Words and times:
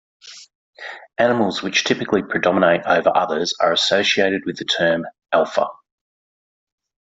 Animals 1.19 1.61
which 1.61 1.83
typically 1.83 2.23
predominate 2.23 2.81
over 2.87 3.15
others 3.15 3.53
are 3.59 3.71
associated 3.71 4.47
with 4.47 4.57
the 4.57 4.65
term 4.65 5.05
"alpha". 5.31 5.67